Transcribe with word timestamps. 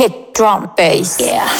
kick, 0.00 0.32
drum, 0.32 0.72
bass. 0.78 1.20
Yeah. 1.20 1.44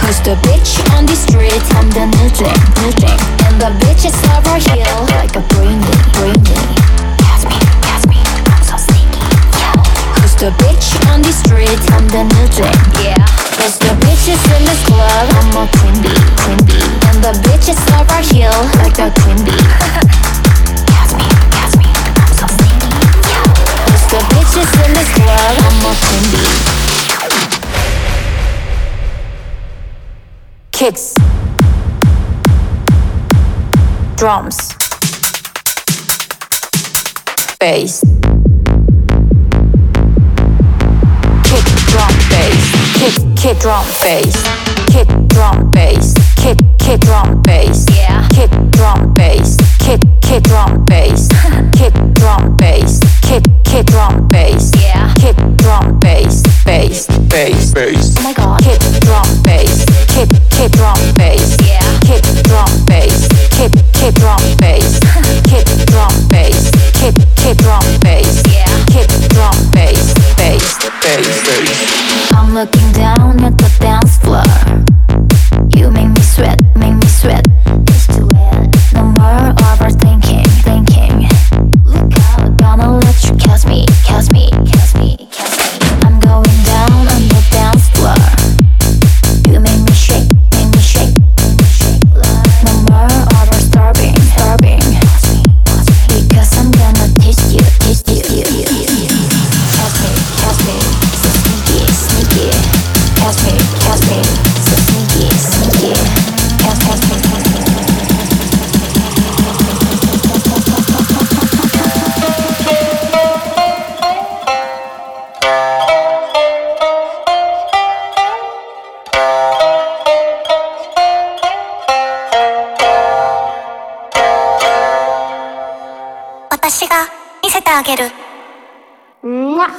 Who's 0.00 0.20
the 0.24 0.40
bitch 0.40 0.80
on 0.96 1.04
the 1.04 1.12
street? 1.12 1.60
I'm 1.76 1.92
the 1.92 2.08
new 2.16 2.32
thing, 2.32 2.56
new 2.80 2.92
thing. 2.96 3.20
And 3.44 3.60
the 3.60 3.68
bitch 3.84 4.08
is 4.08 4.16
over 4.32 4.56
here 4.56 4.88
like 5.20 5.36
a 5.36 5.44
brainy, 5.52 5.84
brainy. 6.16 6.56
Catch 7.20 7.44
me, 7.44 7.60
catch 7.84 8.08
me, 8.08 8.16
I'm 8.56 8.64
so 8.64 8.80
sneaky. 8.80 9.20
Yeah. 9.60 9.76
Who's 10.16 10.32
the 10.40 10.48
bitch 10.64 10.88
on 11.12 11.20
the 11.20 11.32
street? 11.44 11.76
I'm 11.92 12.08
the 12.08 12.24
new 12.24 12.48
thing. 12.56 12.78
Yeah. 13.04 13.20
Who's 13.60 13.76
the 13.76 13.92
bitches 14.00 14.40
in 14.56 14.64
this 14.64 14.80
club? 14.88 15.28
I'm 15.28 15.60
a 15.60 15.68
queen 15.76 16.00
bee, 16.00 16.16
queen 16.40 16.56
bee. 16.64 16.88
And 17.12 17.20
the 17.20 17.36
bitch 17.44 17.68
is 17.68 17.76
over 18.00 18.20
here 18.32 18.56
like 18.80 18.96
a 18.96 19.12
queen 19.20 19.44
bee. 19.44 20.32
the 24.10 24.20
bitches 24.32 24.70
in 24.86 24.92
this 24.94 25.10
club? 25.14 25.54
I'm 25.60 25.84
a 25.84 25.94
bee. 26.32 26.78
kicks, 30.78 31.14
drums, 34.14 34.56
bass, 37.58 38.04
drum, 41.98 42.14
bass, 42.30 42.62
kick, 42.94 43.36
kick, 43.36 43.58
drum, 43.58 43.84
bass, 44.02 44.34
kick, 44.86 45.08
drum, 45.28 45.70
bass, 45.72 46.14
kick, 46.36 46.58
kick, 46.78 47.00
drum, 47.00 47.42
bass, 47.42 47.86
Yeah. 47.90 48.26
kick, 48.28 48.50
drum, 48.70 49.14
bass, 49.14 49.56
kick, 49.80 50.00
kick, 50.22 50.42
drum, 50.44 50.84
bass, 50.84 51.28
kick, 51.76 51.94
drum, 52.14 52.56
bass, 52.56 53.00
kick, 53.22 53.42
kick, 53.64 53.86
drum, 53.86 54.28
bass, 54.28 54.70
Yeah. 54.80 55.12
kick, 55.14 55.36
drum, 55.56 55.98
bass, 55.98 56.42
bass, 56.64 57.06
bass, 57.28 57.72
bass. 57.72 58.14
Oh 58.18 58.22
my 58.22 58.32
god. 58.32 58.62
Kick, 58.62 58.80
drum, 59.00 59.42
bass, 59.42 59.84
kick, 60.06 60.30
kick, 60.50 60.72
drum, 60.72 60.98
bass. 61.16 61.56
Yeah. 61.66 61.82
Kick, 62.06 62.22
drum, 62.44 62.70
bass, 62.86 63.26
kick, 63.50 63.72
kick, 63.92 64.14
drum, 64.14 64.42
bass. 64.58 65.07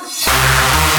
Música 0.01 0.98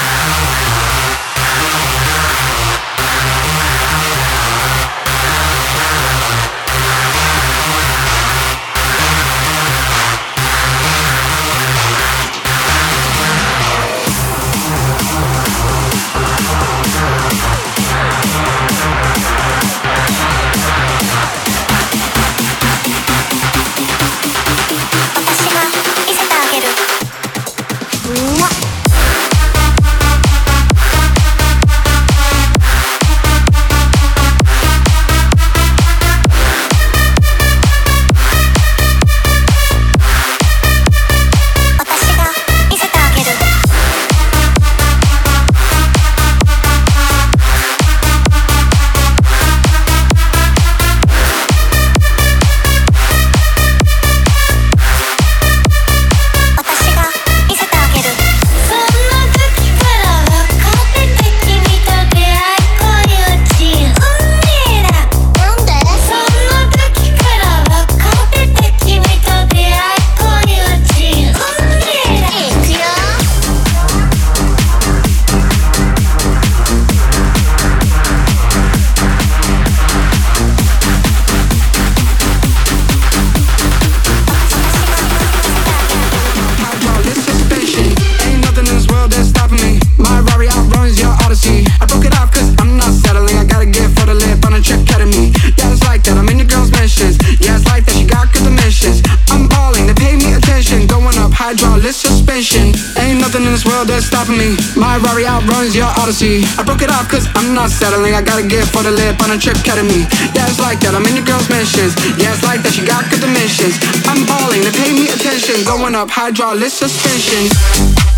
stopping 104.31 104.39
me. 104.39 104.57
My 104.77 104.99
Rari 104.99 105.27
outruns 105.27 105.75
your 105.75 105.91
Odyssey. 105.99 106.43
I 106.59 106.63
broke 106.63 106.83
it 106.83 106.91
off 106.91 107.09
cause 107.09 107.27
I'm 107.35 107.55
not 107.55 107.71
settling. 107.71 108.15
I 108.15 108.23
gotta 108.23 108.47
get 108.47 108.67
for 108.69 108.83
the 108.83 108.91
lip 108.91 109.21
on 109.23 109.31
a 109.31 109.39
trip 109.39 109.57
me. 109.85 110.07
Yeah, 110.35 110.49
it's 110.49 110.61
like 110.61 110.81
that. 110.81 110.95
I'm 110.95 111.07
in 111.07 111.15
the 111.15 111.23
girl's 111.23 111.49
mentions. 111.49 111.95
Yeah, 112.19 112.33
it's 112.35 112.43
like 112.43 112.63
that. 112.63 112.73
She 112.73 112.85
got 112.85 113.09
good 113.11 113.21
dimensions. 113.21 113.79
I'm 114.07 114.27
balling, 114.27 114.63
they 114.63 114.73
pay 114.73 114.93
me 114.93 115.09
attention. 115.09 115.65
Going 115.65 115.95
up 115.95 116.11
hydraulic 116.11 116.71
suspension. 116.71 118.10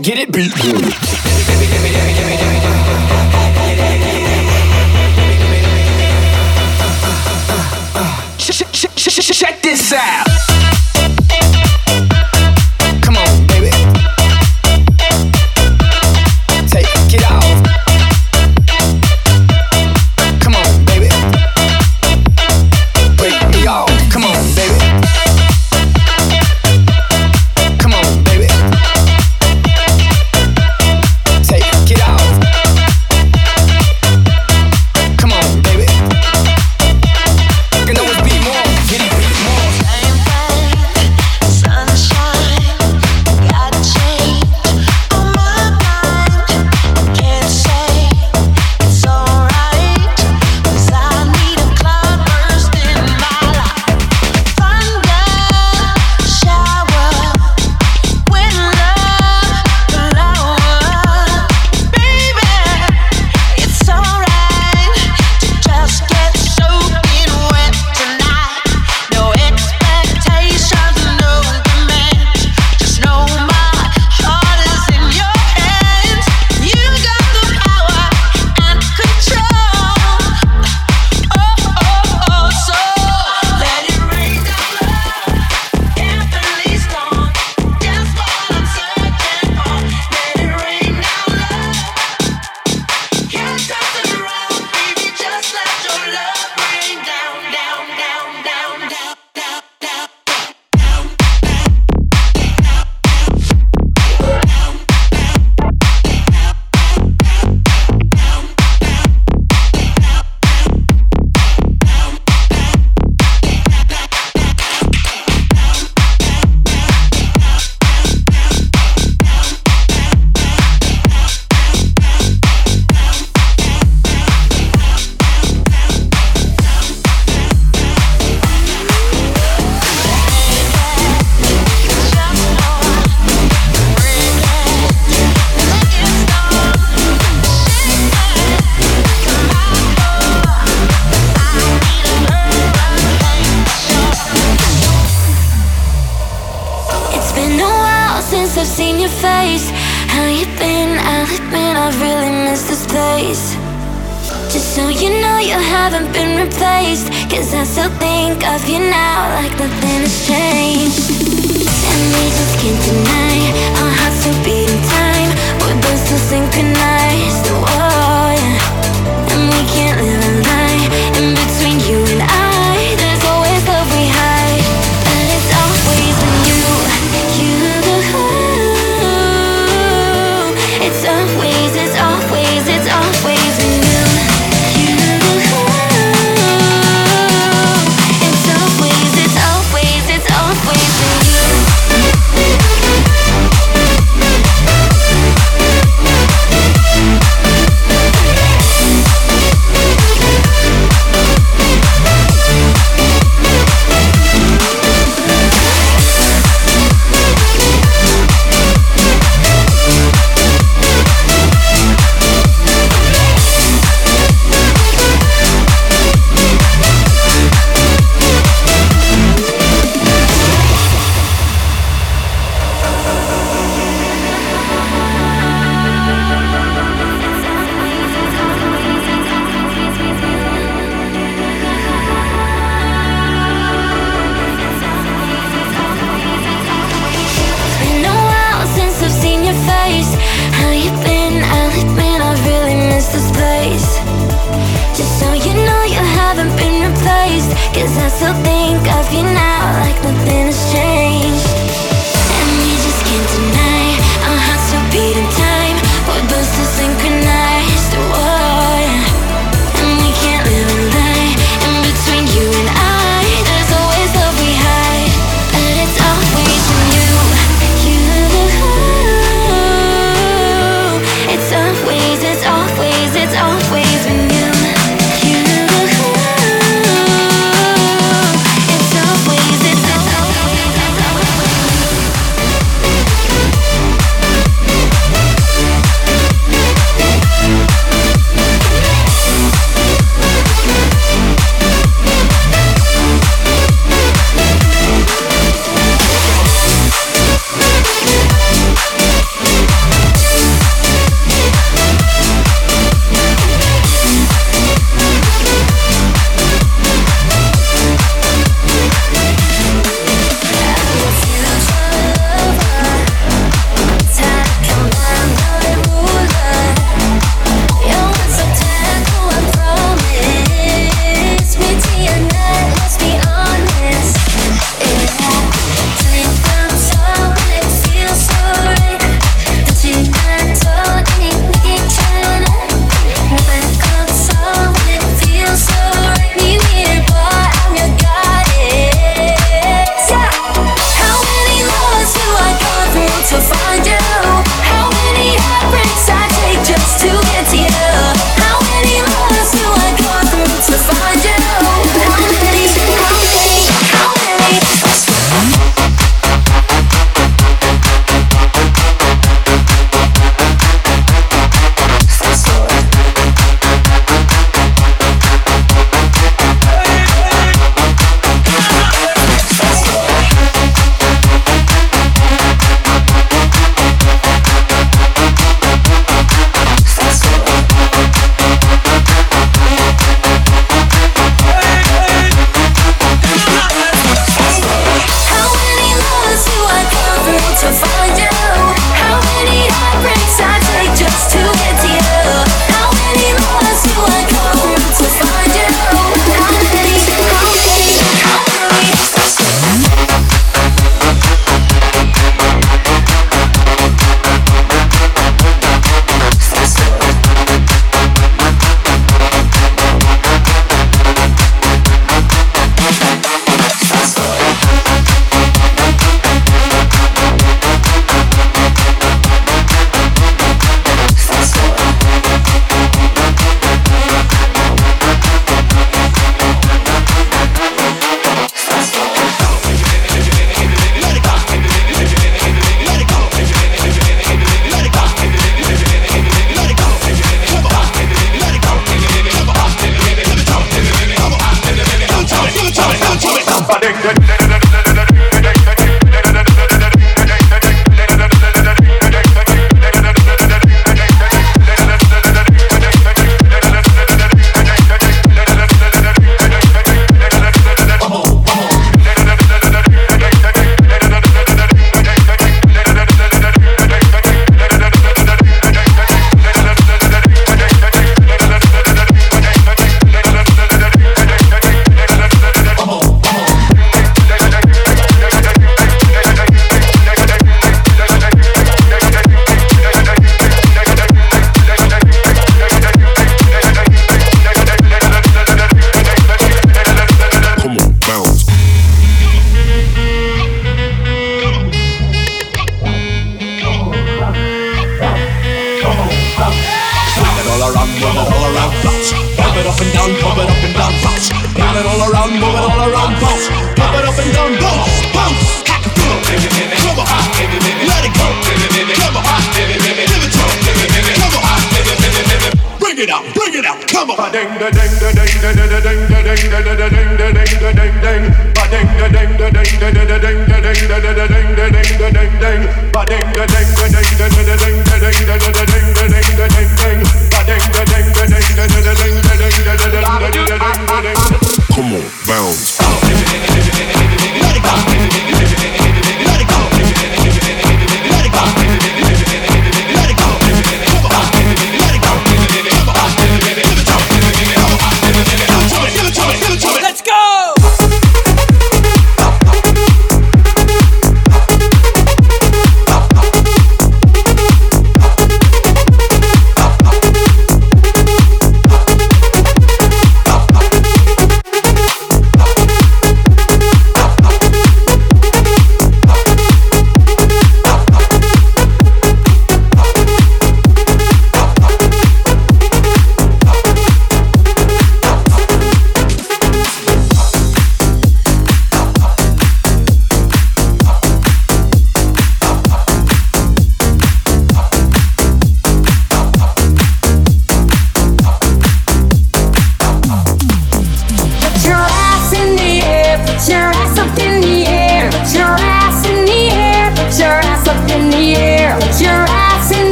Get 0.00 0.16
it, 0.16 0.32
beat. 0.32 1.27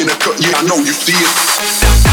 in 0.00 0.08
a 0.08 0.16
cut, 0.16 0.40
yeah, 0.40 0.56
I 0.56 0.62
know 0.62 0.76
you 0.76 0.92
see 0.92 1.12
it. 1.12 2.05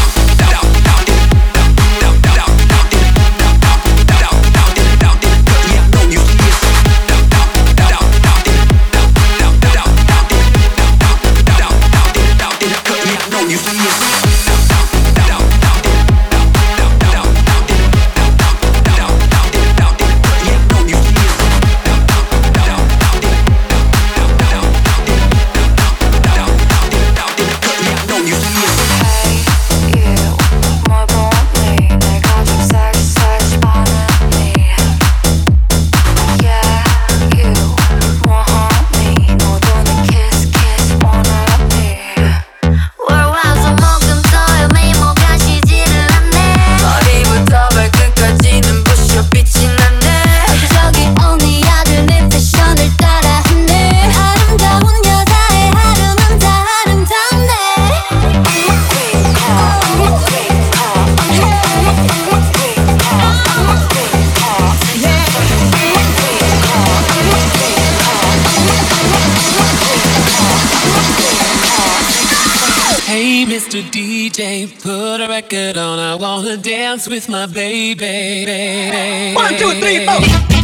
to 73.74 73.82
DJ, 73.90 74.68
put 74.84 75.20
a 75.20 75.26
record 75.26 75.76
on. 75.76 75.98
I 75.98 76.14
wanna 76.14 76.56
dance 76.56 77.08
with 77.08 77.28
my 77.28 77.46
baby. 77.46 79.34
One, 79.34 79.54
two, 79.58 79.72
three, 79.80 80.06
four. 80.06 80.63